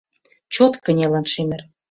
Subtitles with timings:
[0.53, 1.61] Чот кынелын шемер!